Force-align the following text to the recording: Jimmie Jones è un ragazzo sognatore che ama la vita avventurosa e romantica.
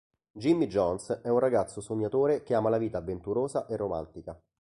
Jimmie 0.33 0.67
Jones 0.67 1.19
è 1.21 1.29
un 1.29 1.37
ragazzo 1.37 1.79
sognatore 1.79 2.41
che 2.41 2.55
ama 2.55 2.69
la 2.69 2.79
vita 2.79 2.97
avventurosa 2.97 3.67
e 3.67 3.75
romantica. 3.75 4.41